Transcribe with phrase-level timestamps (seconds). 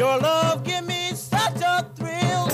[0.00, 2.48] Your love give me such a thrill,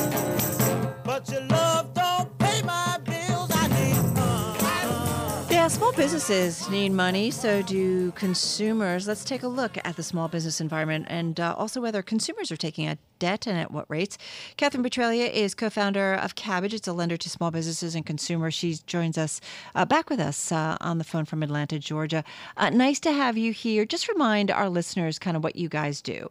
[1.05, 3.53] but your love don't pay my bills.
[3.55, 5.55] I need money.
[5.55, 9.07] Yeah, small businesses need money, so do consumers.
[9.07, 12.57] Let's take a look at the small business environment and uh, also whether consumers are
[12.57, 14.19] taking out debt and at what rates.
[14.59, 16.73] Kathryn Petralia is co founder of Kabbage.
[16.73, 18.55] It's a lender to small businesses and consumers.
[18.55, 19.41] She joins us
[19.77, 22.25] uh, back with us uh, on the phone from Atlanta, Georgia.
[22.57, 23.85] Uh, nice to have you here.
[23.85, 26.29] Just remind our listeners kind of what you guys do.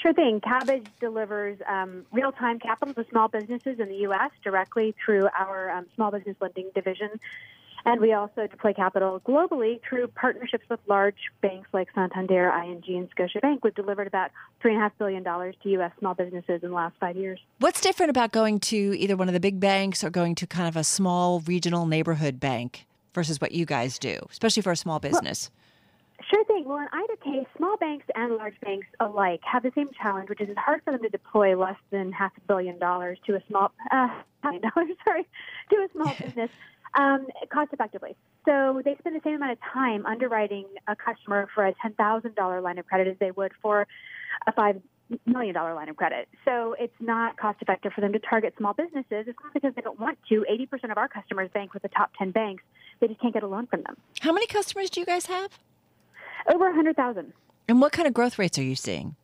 [0.00, 0.40] Sure thing.
[0.40, 4.30] Kabbage delivers um, real time capital to small businesses in the U.S.
[4.42, 7.10] directly through our um, small business lending division.
[7.84, 13.08] And we also deploy capital globally through partnerships with large banks like Santander, ING, and
[13.14, 13.60] Scotiabank.
[13.62, 14.30] We've delivered about
[14.62, 15.92] $3.5 billion to U.S.
[15.98, 17.40] small businesses in the last five years.
[17.58, 20.68] What's different about going to either one of the big banks or going to kind
[20.68, 24.98] of a small regional neighborhood bank versus what you guys do, especially for a small
[24.98, 25.50] business?
[25.52, 25.59] Well,
[26.28, 26.64] Sure thing.
[26.66, 30.40] Well, in either case, small banks and large banks alike have the same challenge, which
[30.40, 33.42] is it's hard for them to deploy less than half a billion dollars to a
[33.48, 34.08] small uh,
[34.42, 35.26] billion dollars, sorry,
[35.70, 36.50] to a small business
[36.94, 38.16] um, cost effectively.
[38.46, 42.34] So they spend the same amount of time underwriting a customer for a ten thousand
[42.34, 43.86] dollar line of credit as they would for
[44.46, 44.80] a five
[45.26, 46.28] million dollar line of credit.
[46.44, 49.26] So it's not cost effective for them to target small businesses.
[49.26, 50.44] It's not because they don't want to.
[50.48, 52.62] Eighty percent of our customers bank with the top ten banks.
[53.00, 53.96] They just can't get a loan from them.
[54.20, 55.58] How many customers do you guys have?
[56.48, 57.32] Over 100,000.
[57.68, 59.16] And what kind of growth rates are you seeing?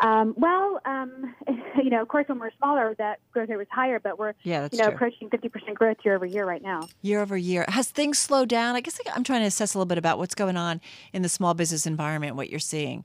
[0.00, 1.34] Um, well, um,
[1.82, 4.68] you know, of course, when we're smaller, that growth rate was higher, but we're yeah,
[4.70, 4.94] you know true.
[4.94, 6.88] approaching 50% growth year over year right now.
[7.02, 8.76] Year over year, has things slowed down?
[8.76, 10.80] I guess I'm trying to assess a little bit about what's going on
[11.12, 13.04] in the small business environment, what you're seeing.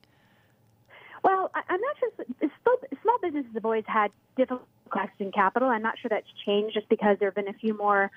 [1.24, 2.10] Well, I, I'm not sure.
[2.64, 5.70] Small, small businesses have always had difficult accessing capital.
[5.70, 8.12] I'm not sure that's changed just because there have been a few more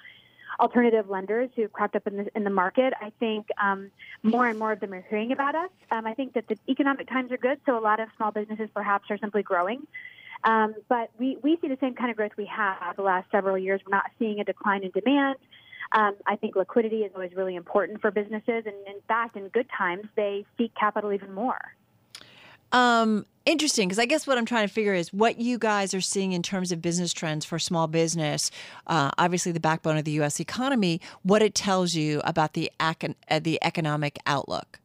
[0.60, 2.92] alternative lenders who've cropped up in the, in the market.
[3.00, 3.90] I think um,
[4.22, 5.70] more and more of them are hearing about us.
[5.90, 8.68] Um, I think that the economic times are good, so a lot of small businesses
[8.74, 9.86] perhaps are simply growing.
[10.44, 13.56] Um, but we, we see the same kind of growth we have the last several
[13.56, 13.80] years.
[13.86, 15.36] We're not seeing a decline in demand.
[15.92, 19.68] Um, I think liquidity is always really important for businesses, and in fact, in good
[19.76, 21.60] times, they seek capital even more.
[22.74, 26.00] Um, interesting, because I guess what I'm trying to figure is what you guys are
[26.00, 28.50] seeing in terms of business trends for small business.
[28.88, 30.40] Uh, obviously, the backbone of the U.S.
[30.40, 31.00] economy.
[31.22, 32.94] What it tells you about the uh,
[33.40, 34.80] the economic outlook.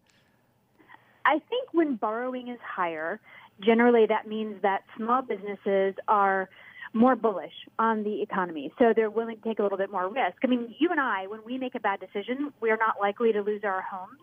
[1.25, 3.19] I think when borrowing is higher,
[3.59, 6.47] generally that means that small businesses are
[6.93, 8.71] more bullish on the economy.
[8.77, 10.37] So they're willing to take a little bit more risk.
[10.43, 13.41] I mean, you and I, when we make a bad decision, we're not likely to
[13.41, 14.19] lose our homes.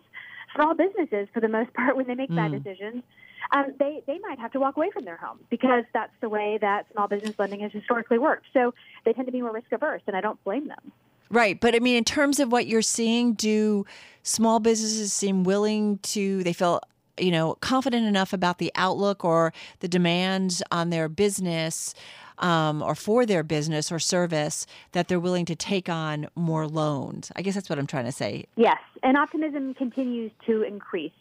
[0.55, 2.35] Small businesses, for the most part, when they make mm.
[2.35, 3.03] bad decisions,
[3.51, 6.57] um, they they might have to walk away from their home because that's the way
[6.61, 8.45] that small business lending has historically worked.
[8.53, 8.73] So
[9.05, 10.91] they tend to be more risk averse, and I don't blame them.
[11.29, 13.85] Right, but I mean, in terms of what you're seeing, do
[14.23, 16.43] small businesses seem willing to?
[16.43, 16.81] They feel
[17.17, 21.93] you know confident enough about the outlook or the demands on their business.
[22.39, 27.31] Um, or for their business or service that they're willing to take on more loans.
[27.35, 28.45] I guess that's what I'm trying to say.
[28.55, 31.11] Yes, and optimism continues to increase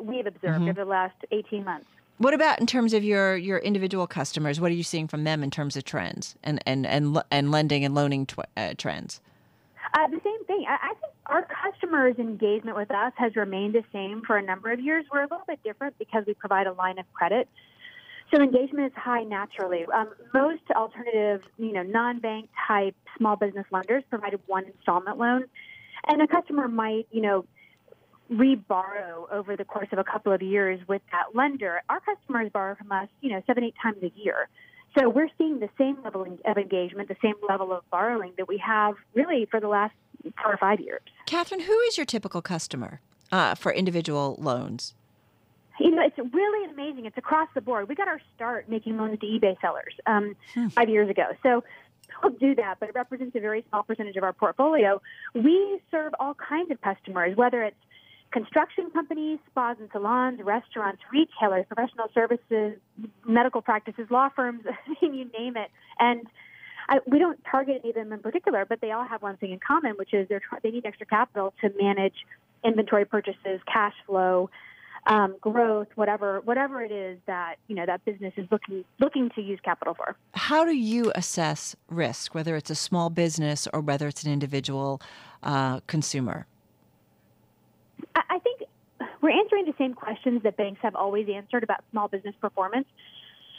[0.00, 0.68] we've observed mm-hmm.
[0.68, 1.86] over the last 18 months.
[2.18, 4.60] What about in terms of your your individual customers?
[4.60, 7.84] What are you seeing from them in terms of trends and and and, and lending
[7.84, 9.20] and loaning tw- uh, trends?
[9.94, 10.64] Uh, the same thing.
[10.68, 14.72] I, I think our customers' engagement with us has remained the same for a number
[14.72, 15.04] of years.
[15.12, 17.48] We're a little bit different because we provide a line of credit.
[18.32, 19.86] So engagement is high naturally.
[19.94, 25.44] Um, most alternative, you know, non-bank type small business lenders provided one installment loan,
[26.06, 27.46] and a customer might, you know,
[28.30, 31.80] reborrow over the course of a couple of years with that lender.
[31.88, 34.48] Our customers borrow from us, you know, seven, eight times a year.
[34.98, 38.58] So we're seeing the same level of engagement, the same level of borrowing that we
[38.58, 39.94] have really for the last
[40.42, 41.00] four or five years.
[41.26, 43.00] Kathryn, who is your typical customer
[43.30, 44.94] uh, for individual loans?
[45.78, 47.06] You know, it's really amazing.
[47.06, 47.88] It's across the board.
[47.88, 50.68] We got our start making loans to eBay sellers um, hmm.
[50.68, 51.28] five years ago.
[51.42, 51.64] So
[52.22, 55.00] we'll do that, but it represents a very small percentage of our portfolio.
[55.34, 57.76] We serve all kinds of customers, whether it's
[58.30, 62.78] construction companies, spas and salons, restaurants, retailers, professional services,
[63.26, 64.64] medical practices, law firms,
[65.00, 65.70] you name it.
[65.98, 66.26] And
[66.88, 69.52] I, we don't target any of them in particular, but they all have one thing
[69.52, 72.14] in common, which is they're, they need extra capital to manage
[72.64, 74.50] inventory purchases, cash flow,
[75.08, 79.40] um, growth, whatever whatever it is that you know that business is looking looking to
[79.40, 80.16] use capital for.
[80.34, 85.00] How do you assess risk, whether it's a small business or whether it's an individual
[85.42, 86.46] uh, consumer?
[88.14, 88.62] I think
[89.22, 92.86] we're answering the same questions that banks have always answered about small business performance.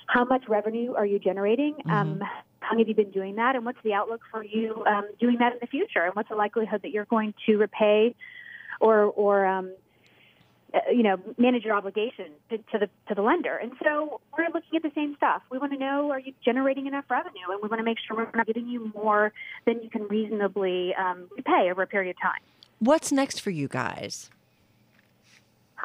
[0.07, 1.74] How much revenue are you generating?
[1.74, 1.92] Mm-hmm.
[1.92, 2.19] Um,
[2.60, 3.56] how long have you been doing that?
[3.56, 6.04] And what's the outlook for you um, doing that in the future?
[6.04, 8.16] And what's the likelihood that you're going to repay
[8.80, 9.72] or, or um,
[10.74, 13.56] uh, you know, manage your obligation to, to the to the lender.
[13.56, 15.42] And so we're looking at the same stuff.
[15.50, 18.18] We want to know are you generating enough revenue, and we want to make sure
[18.18, 19.33] we're not giving you more
[19.66, 22.42] than you can reasonably um, repay over a period of time.
[22.80, 24.30] What's next for you guys?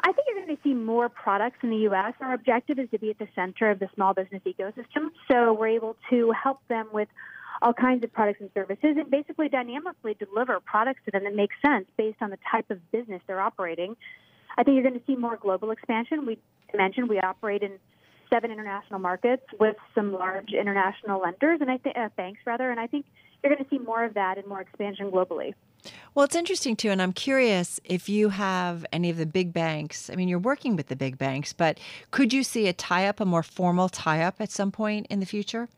[0.03, 2.13] I think you're going to see more products in the U.S.
[2.19, 5.69] Our objective is to be at the center of the small business ecosystem, so we're
[5.69, 7.07] able to help them with
[7.61, 11.51] all kinds of products and services and basically dynamically deliver products to them that make
[11.65, 13.95] sense based on the type of business they're operating.
[14.57, 16.25] I think you're going to see more global expansion.
[16.25, 16.37] We
[16.75, 17.73] mentioned we operate in
[18.29, 22.79] seven international markets with some large international lenders and I think uh, banks rather, and
[22.79, 23.05] I think
[23.43, 25.53] you're going to see more of that and more expansion globally.
[26.15, 30.09] Well, it's interesting too, and I'm curious if you have any of the big banks.
[30.09, 31.79] I mean, you're working with the big banks, but
[32.09, 35.19] could you see a tie up, a more formal tie up at some point in
[35.19, 35.69] the future?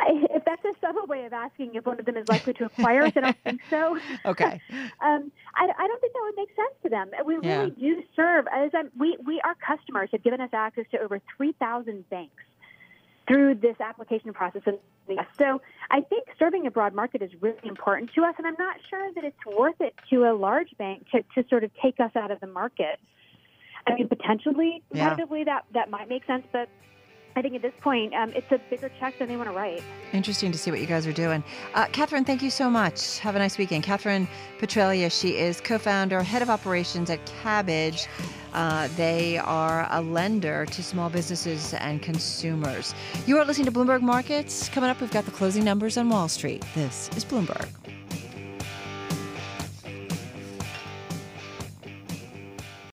[0.00, 0.43] I, if
[0.84, 3.36] subtle way of asking if one of them is likely to acquire us, I don't
[3.44, 3.98] think so.
[4.26, 4.60] Okay.
[5.00, 7.10] um, I, I, don't think that would make sense to them.
[7.24, 7.58] We yeah.
[7.58, 11.20] really do serve as I'm, we we our customers have given us access to over
[11.36, 12.42] three thousand banks
[13.26, 14.62] through this application process.
[14.66, 14.78] And
[15.38, 15.60] so
[15.90, 19.12] I think serving a broad market is really important to us, and I'm not sure
[19.14, 22.30] that it's worth it to a large bank to, to sort of take us out
[22.30, 22.98] of the market.
[23.86, 25.44] I mean, potentially, competitively, yeah.
[25.44, 26.68] that, that might make sense, but
[27.36, 29.82] I think at this point, um, it's a bigger check than they want to write.
[30.12, 31.42] Interesting to see what you guys are doing.
[31.74, 33.18] Uh, Kathryn, thank you so much.
[33.18, 33.82] Have a nice weekend.
[33.82, 34.28] Kathryn
[34.58, 38.06] Petralia, she is co founder, head of operations at Kabbage.
[38.52, 42.94] Uh, they are a lender to small businesses and consumers.
[43.26, 44.68] You are listening to Bloomberg Markets.
[44.68, 46.64] Coming up, we've got the closing numbers on Wall Street.
[46.76, 47.68] This is Bloomberg.